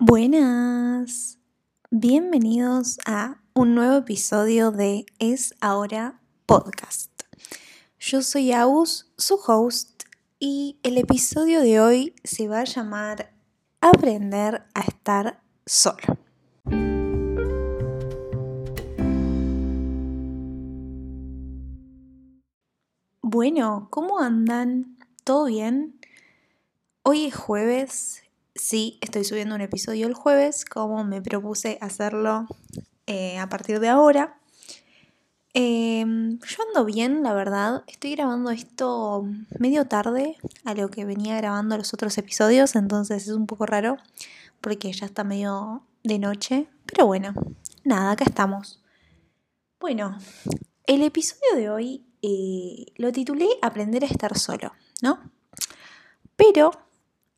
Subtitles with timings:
[0.00, 1.38] Buenas,
[1.88, 7.12] bienvenidos a un nuevo episodio de Es Ahora Podcast.
[8.00, 10.02] Yo soy Aus, su host,
[10.40, 13.32] y el episodio de hoy se va a llamar
[13.80, 16.18] Aprender a estar solo.
[23.22, 24.98] Bueno, ¿cómo andan?
[25.22, 26.00] ¿Todo bien?
[27.04, 28.23] Hoy es jueves
[28.54, 32.46] sí, estoy subiendo un episodio el jueves, como me propuse hacerlo
[33.06, 34.38] eh, a partir de ahora.
[35.52, 37.84] Em, yo ando bien, la verdad.
[37.86, 39.24] Estoy grabando esto
[39.58, 43.96] medio tarde a lo que venía grabando los otros episodios, entonces es un poco raro
[44.60, 46.68] porque ya está medio de noche.
[46.86, 47.34] Pero bueno,
[47.84, 48.82] nada, acá estamos.
[49.78, 50.18] Bueno,
[50.86, 55.30] el episodio de hoy eh, lo titulé Aprender a estar solo, ¿no?
[56.36, 56.72] Pero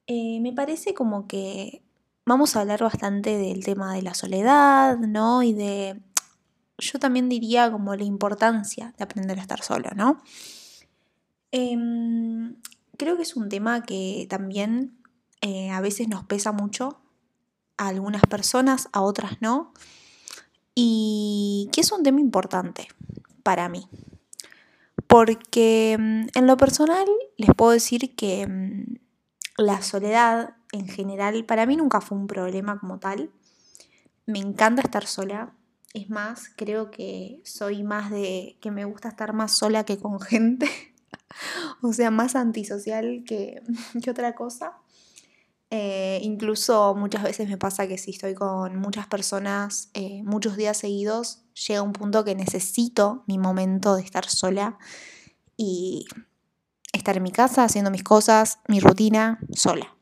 [0.06, 1.82] eh, me parece como que
[2.24, 5.42] vamos a hablar bastante del tema de la soledad, ¿no?
[5.42, 6.00] Y de,
[6.78, 10.22] yo también diría como la importancia de aprender a estar solo, ¿no?
[11.52, 12.56] Em,
[12.98, 14.98] creo que es un tema que también
[15.40, 17.00] eh, a veces nos pesa mucho
[17.78, 19.72] a algunas personas, a otras no,
[20.74, 22.88] y que es un tema importante
[23.42, 23.88] para mí.
[25.06, 29.05] Porque mm, en lo personal les puedo decir que mm,
[29.58, 33.30] la soledad en general para mí nunca fue un problema como tal.
[34.26, 35.54] Me encanta estar sola.
[35.94, 40.20] Es más, creo que soy más de que me gusta estar más sola que con
[40.20, 40.68] gente.
[41.82, 43.62] o sea, más antisocial que,
[44.10, 44.74] otra cosa.
[45.70, 50.76] Eh, incluso muchas veces me pasa que si estoy con muchas personas eh, muchos días
[50.76, 54.78] seguidos, llega un punto que necesito mi momento de estar sola
[55.56, 56.06] y
[56.96, 59.94] estar en mi casa haciendo mis cosas, mi rutina, sola.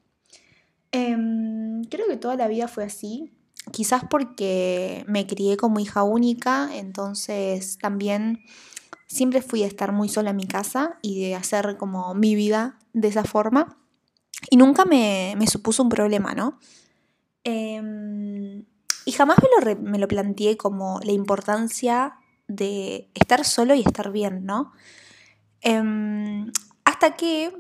[0.93, 3.33] Em, creo que toda la vida fue así,
[3.73, 8.45] quizás porque me crié como hija única, entonces también
[9.07, 12.79] siempre fui a estar muy sola en mi casa y de hacer como mi vida
[12.93, 13.79] de esa forma.
[14.51, 16.59] Y nunca me, supuso un problema, ¿no?
[17.45, 18.65] Em,
[19.05, 22.15] y jamás me lo, me lo planteé como la importancia
[22.49, 24.73] de estar solo y estar bien, ¿no?
[25.61, 26.53] Em,
[27.05, 27.53] hasta que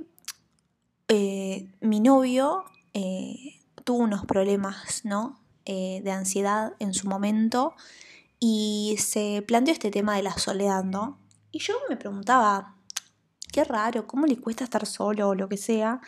[1.08, 5.38] eh, mi novio eh, tuvo unos problemas, ¿no?
[5.66, 7.74] Eh, de ansiedad en su momento
[8.40, 11.18] y se planteó este tema de la soledad, ¿no?
[11.52, 12.76] Y yo me preguntaba,
[13.52, 16.00] qué raro, ¿cómo le cuesta estar solo o lo que sea?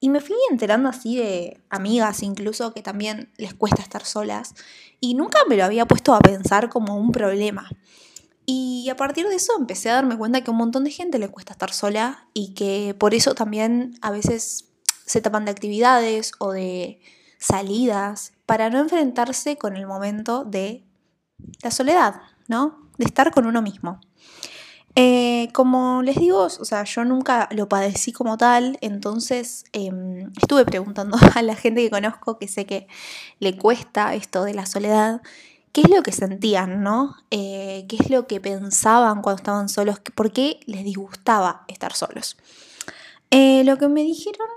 [0.00, 4.54] Y me fui enterando así de amigas incluso que también les cuesta estar solas
[5.00, 7.68] y nunca me lo había puesto a pensar como un problema.
[8.46, 11.18] Y a partir de eso empecé a darme cuenta que a un montón de gente
[11.18, 14.70] le cuesta estar sola y que por eso también a veces
[15.06, 17.00] se tapan de actividades o de
[17.38, 20.84] salidas para no enfrentarse con el momento de
[21.62, 22.90] la soledad, ¿no?
[22.98, 24.00] De estar con uno mismo.
[24.96, 30.64] Eh, como les digo, o sea, yo nunca lo padecí como tal, entonces em, estuve
[30.64, 32.88] preguntando a la gente que conozco que sé que
[33.38, 35.22] le cuesta esto de la soledad
[35.72, 37.16] qué es lo que sentían, ¿no?
[37.30, 40.00] Eh, ¿Qué es lo que pensaban cuando estaban solos?
[40.14, 42.36] ¿Por qué les disgustaba estar solos?
[43.30, 44.48] Eh, lo que me dijeron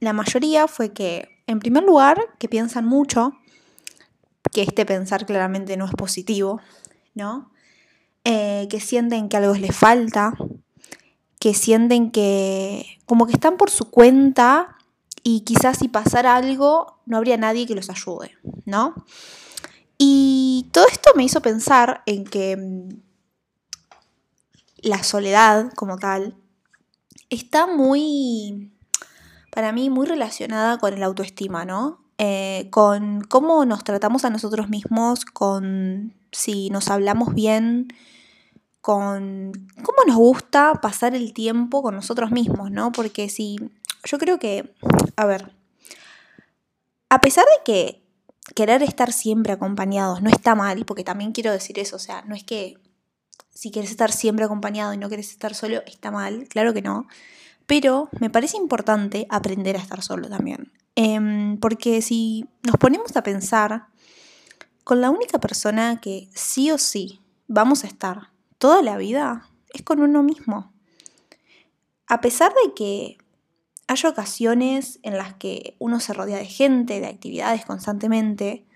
[0.00, 3.32] la mayoría fue que, en primer lugar, que piensan mucho,
[4.52, 6.60] que este pensar claramente no es positivo,
[7.14, 7.50] ¿no?
[8.24, 10.34] Eh, que sienten que algo les falta,
[11.38, 14.76] que sienten que como que están por su cuenta
[15.22, 18.94] y quizás si pasara algo no habría nadie que los ayude, ¿no?
[19.98, 22.88] Y todo esto me hizo pensar en que mm,
[24.82, 26.36] la soledad como tal
[27.30, 28.72] está muy,
[29.50, 32.04] para mí, muy relacionada con el autoestima, ¿no?
[32.18, 37.88] Eh, con cómo nos tratamos a nosotros mismos, con si nos hablamos bien,
[38.80, 39.52] con
[39.82, 42.92] cómo nos gusta pasar el tiempo con nosotros mismos, ¿no?
[42.92, 43.58] Porque si
[44.04, 44.74] yo creo que,
[45.16, 45.54] a ver,
[47.08, 48.05] a pesar de que
[48.54, 52.34] querer estar siempre acompañados no está mal, porque también quiero decir eso, o sea, no
[52.34, 52.78] es que
[53.50, 57.06] si quieres estar siempre acompañado y no quieres estar solo, está mal, claro que no,
[57.66, 63.22] pero me parece importante aprender a estar solo también, em, porque si nos ponemos a
[63.22, 63.86] pensar,
[64.84, 69.82] con la única persona que sí o sí vamos a estar toda la vida es
[69.82, 70.72] con uno mismo.
[72.06, 73.18] A pesar de que
[73.88, 78.66] hay ocasiones en las que uno se rodea de gente, de actividades constantemente.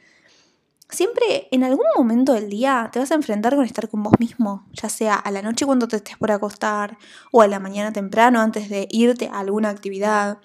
[0.88, 4.66] Siempre en algún momento del día te vas a enfrentar con estar con vos mismo,
[4.72, 6.98] ya sea a la noche cuando te estés por acostar
[7.32, 10.38] o a la mañana temprano antes de irte a alguna actividad.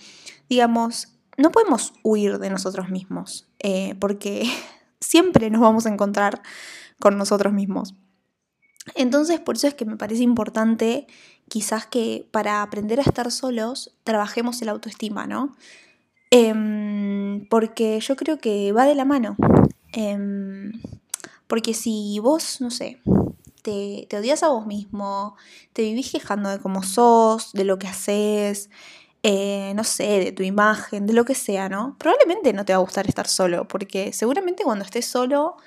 [0.50, 4.50] Digamos, no podemos huir de nosotros mismos, eh, porque
[5.00, 6.42] siempre nos vamos a encontrar
[7.00, 7.96] con nosotros mismos.
[8.94, 11.08] Entonces, por eso es que me parece importante
[11.50, 15.56] quizás que para aprender a estar solos trabajemos el autoestima, ¿no?
[16.32, 19.36] Em, porque yo creo que va de la mano.
[19.94, 20.74] Em,
[21.48, 23.02] porque si vos, no sé,
[23.62, 25.36] te, odias a vos mismo,
[25.74, 28.70] te vivís quejando de cómo sos, de lo que haces,
[29.24, 31.96] eh, no sé, de tu imagen, de lo que sea, ¿no?
[31.98, 35.58] Probablemente no te va a gustar estar solo, porque seguramente cuando estés solo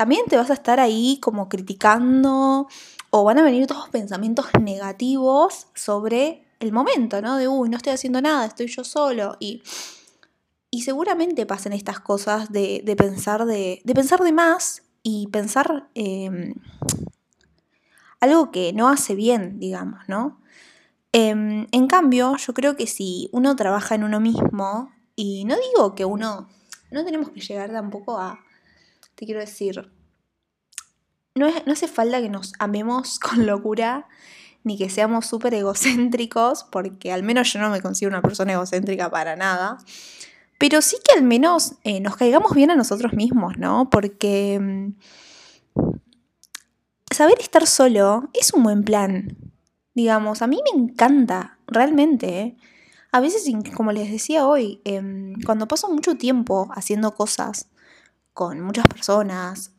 [0.00, 2.66] también te vas a estar ahí como criticando
[3.10, 7.36] o van a venir todos pensamientos negativos sobre el momento, ¿no?
[7.36, 9.36] De, uy, no estoy haciendo nada, estoy yo solo.
[9.40, 9.62] Y,
[10.70, 15.90] y seguramente pasen estas cosas de, de pensar, de, de, pensar de más y pensar
[15.94, 16.54] eh,
[18.20, 20.40] algo que no hace bien, digamos, ¿no?
[21.12, 25.94] Eh, en cambio, yo creo que si uno trabaja en uno mismo, y no digo
[25.94, 26.48] que uno,
[26.90, 28.40] no tenemos que llegar tampoco a,
[29.20, 29.92] te quiero decir,
[31.34, 34.08] no, no hace falta que nos amemos con locura
[34.64, 39.10] ni que seamos súper egocéntricos, porque al menos yo no me considero una persona egocéntrica
[39.10, 39.78] para nada.
[40.58, 43.88] Pero sí que al menos eh, nos caigamos bien a nosotros mismos, ¿no?
[43.88, 44.92] Porque mm,
[47.10, 49.36] saber estar solo es un buen plan.
[49.94, 52.40] Digamos, a mí me encanta, realmente.
[52.40, 52.56] ¿eh?
[53.12, 57.70] A veces, como les decía hoy, eh, cuando paso mucho tiempo haciendo cosas
[58.32, 59.72] con muchas personas,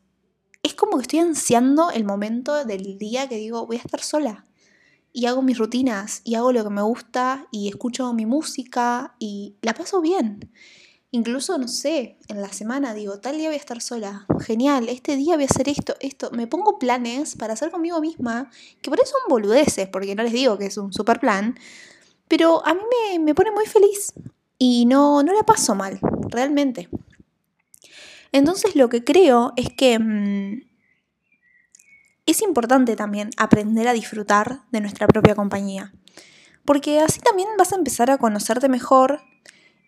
[0.62, 4.44] es como que estoy ansiando el momento del día que digo, voy a estar sola.
[5.12, 9.56] Y hago mis rutinas, y hago lo que me gusta, y escucho mi música, y
[9.60, 10.50] la paso bien.
[11.10, 14.24] Incluso, no sé, en la semana digo, tal día voy a estar sola.
[14.40, 16.30] Genial, este día voy a hacer esto, esto.
[16.30, 18.50] Me pongo planes para hacer conmigo misma,
[18.80, 21.58] que por eso son boludeces, porque no les digo que es un super plan.
[22.28, 24.14] Pero a mí me, me pone muy feliz.
[24.56, 26.88] Y no, no la paso mal, realmente.
[28.32, 30.62] Entonces lo que creo es que mmm,
[32.26, 35.92] es importante también aprender a disfrutar de nuestra propia compañía.
[36.64, 39.20] Porque así también vas a empezar a conocerte mejor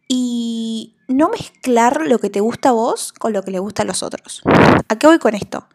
[0.08, 3.86] y no mezclar lo que te gusta a vos con lo que le gusta a
[3.86, 4.42] los otros.
[4.88, 5.66] ¿A qué voy con esto?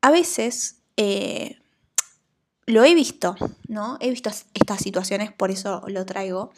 [0.00, 1.58] A veces eh,
[2.66, 3.36] lo he visto,
[3.68, 3.98] ¿no?
[4.00, 6.52] He visto estas situaciones, por eso lo traigo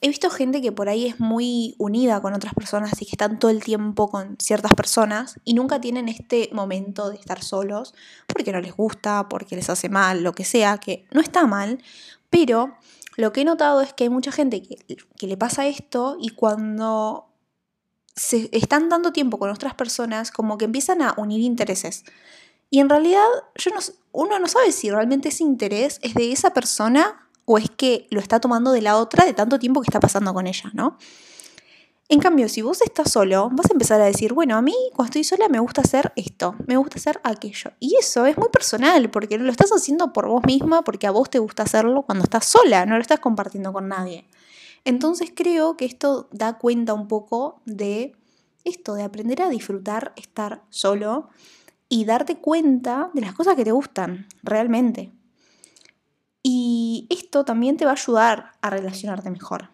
[0.00, 3.40] He visto gente que por ahí es muy unida con otras personas y que están
[3.40, 7.94] todo el tiempo con ciertas personas y nunca tienen este momento de estar solos
[8.28, 11.82] porque no les gusta, porque les hace mal, lo que sea, que no está mal,
[12.30, 12.76] pero
[13.16, 14.76] lo que he notado es que hay mucha gente que,
[15.16, 17.28] que le pasa esto y cuando
[18.14, 22.04] se están dando tiempo con otras personas, como que empiezan a unir intereses.
[22.70, 23.80] Y en realidad yo no,
[24.12, 28.20] uno no sabe si realmente ese interés es de esa persona o es que lo
[28.20, 30.98] está tomando de la otra de tanto tiempo que está pasando con ella, ¿no?
[32.10, 35.08] En cambio, si vos estás solo, vas a empezar a decir, bueno, a mí cuando
[35.08, 37.72] estoy sola me gusta hacer esto, me gusta hacer aquello.
[37.80, 41.30] Y eso es muy personal, porque lo estás haciendo por vos misma, porque a vos
[41.30, 44.26] te gusta hacerlo cuando estás sola, no lo estás compartiendo con nadie.
[44.84, 48.12] Entonces creo que esto da cuenta un poco de
[48.64, 51.30] esto, de aprender a disfrutar estar solo
[51.88, 55.12] y darte cuenta de las cosas que te gustan realmente.
[56.50, 59.68] Y esto también te va a ayudar a relacionarte mejor.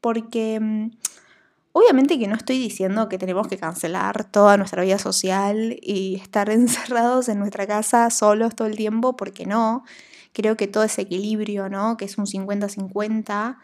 [0.00, 0.90] Porque mm,
[1.72, 6.48] obviamente que no estoy diciendo que tenemos que cancelar toda nuestra vida social y estar
[6.50, 9.84] encerrados en nuestra casa solos todo el tiempo, porque no.
[10.32, 11.98] Creo que todo ese equilibrio, ¿no?
[11.98, 13.58] Que es un 50-50,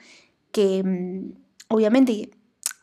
[0.53, 1.33] que mm,
[1.69, 2.31] obviamente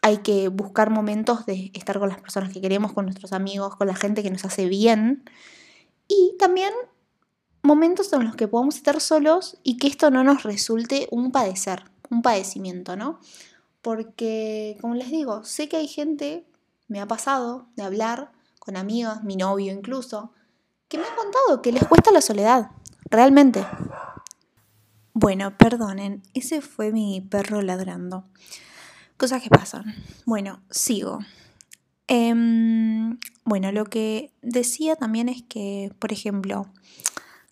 [0.01, 3.85] hay que buscar momentos de estar con las personas que queremos, con nuestros amigos, con
[3.85, 5.23] la gente que nos hace bien.
[6.07, 6.73] Y también
[7.65, 11.83] momentos en los que podamos estar solos y que esto no nos resulte un padecer,
[12.09, 13.19] un padecimiento, ¿no?
[13.81, 16.47] Porque, como les digo, sé que hay gente,
[16.87, 20.31] me ha pasado de hablar con amigos, mi novio incluso,
[20.87, 22.71] que me han contado que les cuesta la soledad,
[23.09, 23.65] realmente.
[25.13, 28.25] Bueno, perdonen, ese fue mi perro ladrando.
[29.17, 29.95] Cosas que pasan.
[30.25, 31.19] Bueno, sigo.
[32.07, 32.33] Eh,
[33.45, 36.65] bueno, lo que decía también es que, por ejemplo,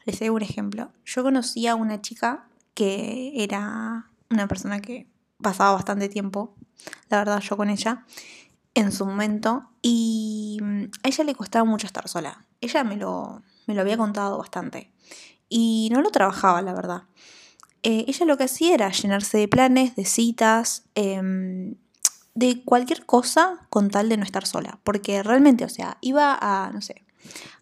[0.05, 0.91] les doy un ejemplo.
[1.05, 5.07] Yo conocí a una chica que era una persona que
[5.41, 6.55] pasaba bastante tiempo,
[7.09, 8.05] la verdad, yo con ella,
[8.73, 12.45] en su momento, y mm, a ella le costaba mucho estar sola.
[12.61, 14.91] Ella me lo, me lo había contado bastante.
[15.49, 17.03] Y no lo trabajaba, la verdad.
[17.83, 21.75] Eh, ella lo que hacía era llenarse de planes, de citas, eh,
[22.33, 24.79] de cualquier cosa con tal de no estar sola.
[24.83, 27.03] Porque realmente, o sea, iba a, no sé,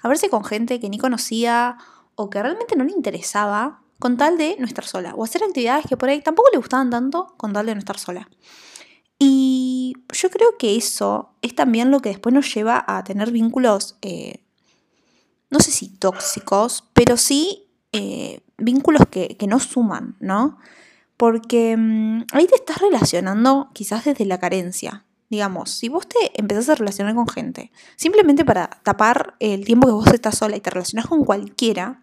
[0.02, 1.78] a verse con gente que ni conocía
[2.22, 5.86] o que realmente no le interesaba con tal de no estar sola, o hacer actividades
[5.88, 8.28] que por ahí tampoco le gustaban tanto con tal de no estar sola.
[9.20, 13.98] Y yo creo que eso es también lo que después nos lleva a tener vínculos,
[14.02, 14.44] eh,
[15.52, 20.58] no sé si tóxicos, pero sí eh, vínculos que, que, no suman, ¿no?
[21.18, 25.06] Porque mm, ahí te estás relacionando quizás desde la carencia.
[25.30, 29.94] Digamos, si vos te empezás a relacionar con gente simplemente para tapar el tiempo que
[29.94, 32.02] vos estás sola y te relacionás con cualquiera,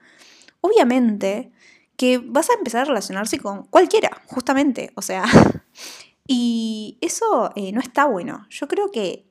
[0.61, 1.53] obviamente
[1.97, 4.93] que vas a empezar a relacionarse con cualquiera, justamente.
[4.95, 5.25] O sea,
[6.27, 8.47] y eso eh, no está bueno.
[8.50, 9.27] Yo creo que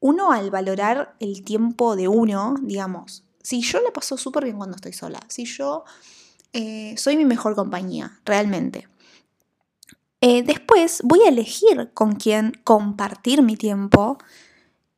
[0.00, 4.76] uno al valorar el tiempo de uno, digamos, si yo la paso súper bien cuando
[4.76, 5.84] estoy sola, si yo
[6.52, 8.88] eh, soy mi mejor compañía, realmente,
[10.20, 14.18] eh, después voy a elegir con quién compartir mi tiempo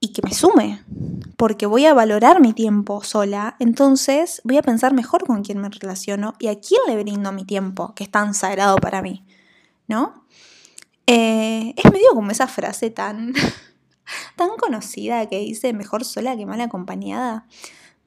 [0.00, 0.82] y que me sume,
[1.36, 5.68] porque voy a valorar mi tiempo sola, entonces voy a pensar mejor con quién me
[5.68, 9.26] relaciono y a quién le brindo mi tiempo, que es tan sagrado para mí,
[9.86, 10.26] ¿no?
[11.06, 13.34] Eh, es medio como esa frase tan,
[14.36, 17.46] tan conocida que dice mejor sola que mal acompañada.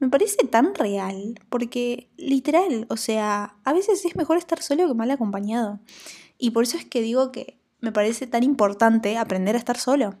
[0.00, 4.94] Me parece tan real, porque literal, o sea, a veces es mejor estar solo que
[4.94, 5.78] mal acompañado.
[6.38, 10.16] Y por eso es que digo que me parece tan importante aprender a estar solo.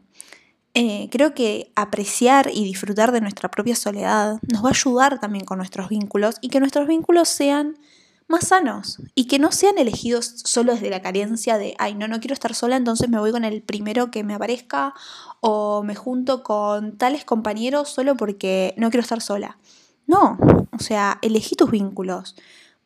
[0.76, 5.44] Eh, creo que apreciar y disfrutar de nuestra propia soledad nos va a ayudar también
[5.44, 7.78] con nuestros vínculos y que nuestros vínculos sean
[8.26, 12.18] más sanos y que no sean elegidos solo desde la carencia de, ay, no, no
[12.18, 14.94] quiero estar sola, entonces me voy con el primero que me aparezca
[15.40, 19.58] o me junto con tales compañeros solo porque no quiero estar sola.
[20.06, 20.38] No,
[20.72, 22.34] o sea, elegí tus vínculos,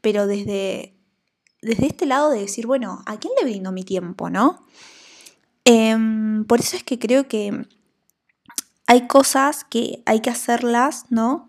[0.02, 0.94] pero desde
[1.62, 4.64] desde este lado de decir, bueno, ¿a quién le brindo mi tiempo, no?
[5.64, 7.66] Em, por eso es que creo que
[8.88, 11.46] hay cosas que hay que hacerlas, ¿no?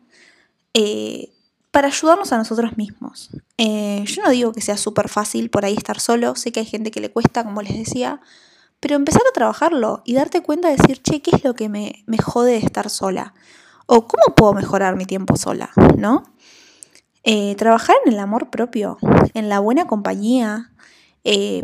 [0.73, 1.31] Eh,
[1.71, 3.29] para ayudarnos a nosotros mismos.
[3.57, 6.65] Eh, yo no digo que sea súper fácil por ahí estar solo, sé que hay
[6.65, 8.19] gente que le cuesta, como les decía,
[8.81, 12.03] pero empezar a trabajarlo y darte cuenta de decir, che, ¿qué es lo que me,
[12.07, 13.33] me jode de estar sola?
[13.85, 16.23] O cómo puedo mejorar mi tiempo sola, ¿no?
[17.23, 18.97] Eh, trabajar en el amor propio,
[19.33, 20.71] en la buena compañía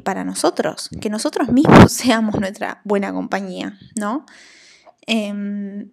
[0.03, 4.25] para nosotros, que nosotros mismos seamos nuestra buena compañía, ¿no?
[5.07, 5.91] Em,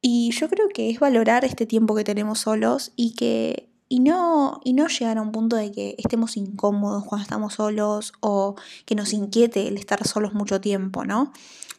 [0.00, 4.60] y yo creo que es valorar este tiempo que tenemos solos y que y no,
[4.64, 8.94] y no llegar a un punto de que estemos incómodos cuando estamos solos o que
[8.94, 11.32] nos inquiete el estar solos mucho tiempo, ¿no?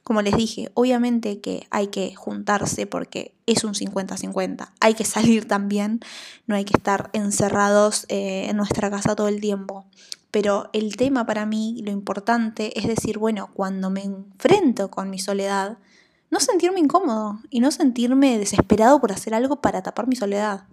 [0.04, 4.72] Como les dije, obviamente que hay que juntarse porque es un 50-50.
[4.80, 6.00] Hay que salir también,
[6.46, 9.86] no hay que estar encerrados eh, en nuestra casa todo el tiempo.
[10.30, 15.18] Pero el tema para mí, lo importante, es decir, bueno, cuando me enfrento con mi
[15.18, 15.80] soledad,
[16.30, 20.68] no sentirme incómodo y no sentirme desesperado por hacer algo para tapar mi soledad,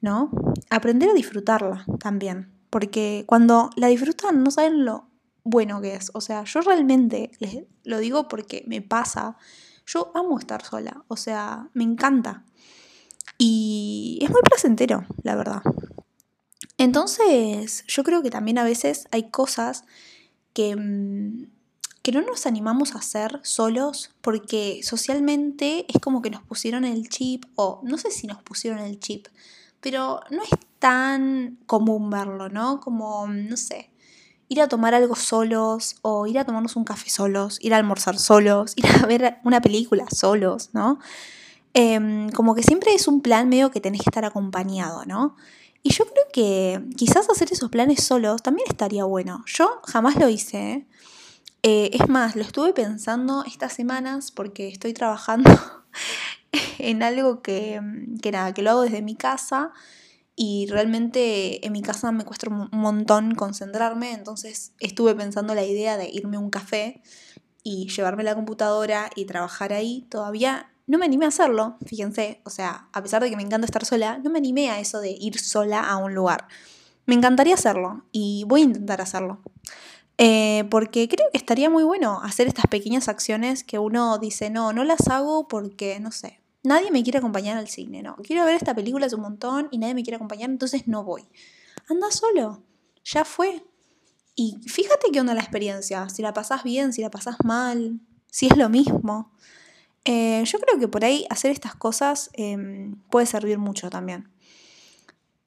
[0.00, 0.30] ¿no?
[0.70, 5.10] Aprender a disfrutarla también, porque cuando la disfrutan no saben lo
[5.44, 6.10] bueno que es.
[6.14, 9.36] O sea, yo realmente les lo digo porque me pasa.
[9.86, 12.44] Yo amo estar sola, o sea, me encanta.
[13.38, 15.62] Y es muy placentero, la verdad.
[16.78, 19.84] Entonces, yo creo que también a veces hay cosas
[20.52, 21.50] que, mm,
[22.02, 27.08] que no nos animamos a hacer solos porque socialmente es como que nos pusieron el
[27.08, 29.26] chip, o no sé si nos pusieron el chip,
[29.80, 32.80] pero no es tan común verlo, ¿no?
[32.80, 33.90] Como, no sé,
[34.48, 38.18] ir a tomar algo solos o ir a tomarnos un café solos, ir a almorzar
[38.18, 40.98] solos, ir a ver una película solos, ¿no?
[41.72, 45.36] Em, como que siempre es un plan medio que tenés que estar acompañado, ¿no?
[45.82, 49.44] Y yo creo que quizás hacer esos planes solos también estaría bueno.
[49.46, 50.72] Yo jamás lo hice.
[50.72, 50.86] ¿eh?
[51.62, 55.50] Es más, lo estuve pensando estas semanas porque estoy trabajando
[56.78, 57.80] en algo que,
[58.22, 59.72] que nada, que lo hago desde mi casa
[60.42, 65.98] y realmente en mi casa me cuesta un montón concentrarme, entonces estuve pensando la idea
[65.98, 67.02] de irme a un café
[67.62, 70.06] y llevarme la computadora y trabajar ahí.
[70.08, 73.66] Todavía no me animé a hacerlo, fíjense, o sea, a pesar de que me encanta
[73.66, 76.48] estar sola, no me animé a eso de ir sola a un lugar.
[77.06, 79.40] Me encantaría hacerlo y voy a intentar hacerlo.
[80.22, 84.72] Eh, porque creo que estaría muy bueno hacer estas pequeñas acciones que uno dice, no,
[84.72, 88.16] no las hago porque, no sé, Nadie me quiere acompañar al cine, no.
[88.16, 91.26] Quiero ver esta película hace un montón y nadie me quiere acompañar, entonces no voy.
[91.88, 92.62] Anda solo,
[93.02, 93.64] ya fue.
[94.34, 98.00] Y fíjate qué onda la experiencia, si la pasás bien, si la pasás mal,
[98.30, 99.32] si es lo mismo.
[100.04, 104.28] Eh, yo creo que por ahí hacer estas cosas em, puede servir mucho también.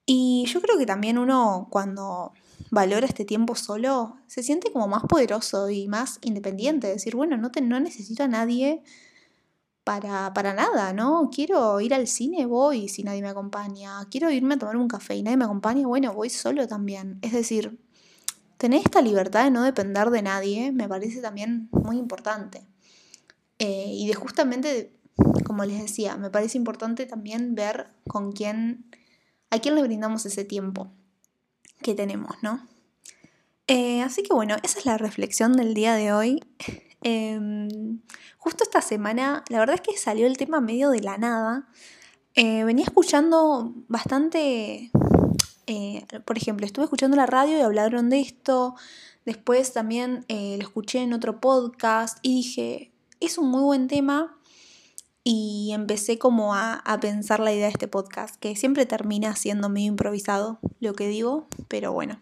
[0.06, 2.34] Y yo creo que también uno cuando
[2.74, 6.88] valora este tiempo solo, se siente como más poderoso y más independiente.
[6.88, 8.82] Decir, bueno, no, te, no necesito a nadie
[9.84, 11.30] para, para nada, ¿no?
[11.32, 14.04] Quiero ir al cine, voy si nadie me acompaña.
[14.10, 17.20] Quiero irme a tomar un café y nadie me acompaña, bueno, voy solo también.
[17.22, 17.80] Es decir,
[18.58, 22.66] tener esta libertad de no depender de nadie me parece también muy importante.
[23.60, 25.00] Eh, y de justamente,
[25.46, 28.90] como les decía, me parece importante también ver con quién,
[29.52, 30.92] a quién le brindamos ese tiempo
[31.84, 32.66] que tenemos, ¿no?
[33.68, 36.44] Eh, así que bueno, esa es la reflexión del día de hoy.
[37.06, 38.00] Em,
[38.38, 41.68] justo esta semana, la verdad es que salió el tema medio de la nada.
[42.34, 44.90] Eh, venía escuchando bastante,
[45.68, 48.76] eh, por ejemplo, estuve escuchando la radio y hablaron de esto.
[49.26, 54.38] Después también lo escuché en otro podcast y dije, es un muy buen tema.
[55.24, 59.70] Y empecé como a, a pensar la idea de este podcast, que siempre termina siendo
[59.70, 62.20] medio improvisado lo que digo, pero bueno.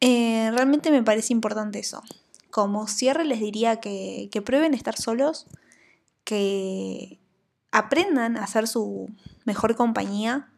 [0.00, 2.02] Eh, realmente me parece importante eso.
[2.50, 5.46] Como cierre les diría que, que prueben estar solos,
[6.24, 7.18] que
[7.72, 9.08] aprendan a ser su
[9.44, 10.50] mejor compañía,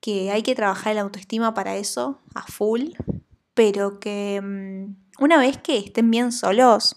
[0.00, 2.90] que hay que trabajar la autoestima para eso, a full,
[3.54, 6.96] pero que mm, una vez que estén bien solos,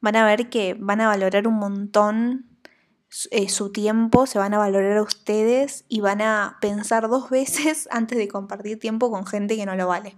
[0.00, 2.46] van a ver que van a valorar un montón
[3.30, 7.88] eh, su tiempo, se van a valorar a ustedes y van a pensar dos veces
[7.90, 10.16] antes de compartir tiempo con gente que no lo vale.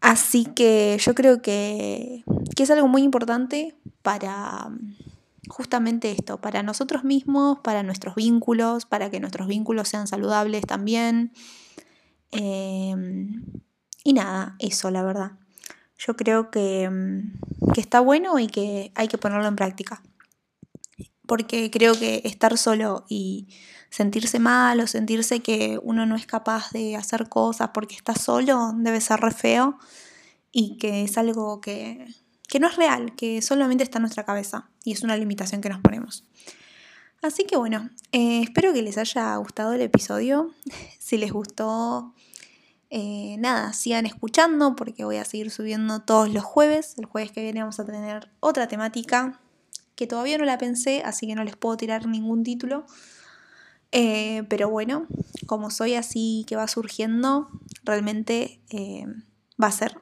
[0.00, 2.24] Así que yo creo que,
[2.58, 4.70] es algo muy importante para
[5.48, 11.32] justamente esto, para nosotros mismos, para nuestros vínculos, para que nuestros vínculos sean saludables también.
[12.32, 13.44] Em,
[14.04, 15.32] y nada, eso la verdad.
[15.98, 16.90] Yo creo que,
[17.72, 20.02] que está bueno y que hay que ponerlo en práctica.
[21.26, 23.48] Porque creo que estar solo y
[23.94, 28.72] sentirse mal o sentirse que uno no es capaz de hacer cosas porque está solo
[28.74, 29.78] debe ser re feo
[30.50, 32.04] y que es algo que,
[32.60, 35.80] no es real, que solamente está en nuestra cabeza y es una limitación que nos
[35.80, 36.24] ponemos.
[37.22, 40.50] Así que bueno, eh, espero que les haya gustado el episodio.
[40.98, 42.14] si les gustó,
[42.96, 46.94] eh, nada, sigan escuchando porque voy a seguir subiendo todos los jueves.
[46.96, 49.40] El jueves que viene vamos a tener otra temática
[49.96, 52.86] que todavía no la pensé, así que no les puedo tirar ningún título.
[53.90, 55.08] Eh, pero bueno,
[55.46, 57.48] como soy así que va surgiendo,
[57.82, 59.06] realmente eh,
[59.60, 60.00] va a ser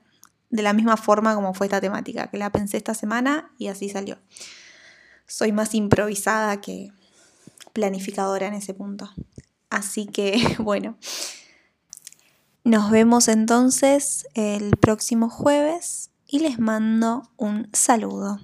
[0.50, 3.88] de la misma forma como fue esta temática, que la pensé esta semana y así
[3.88, 4.18] salió.
[5.26, 6.92] Soy más improvisada que
[7.72, 9.10] planificadora en ese punto.
[9.70, 10.98] Así que bueno,
[12.64, 18.40] nos vemos entonces el próximo jueves y les mando un saludo.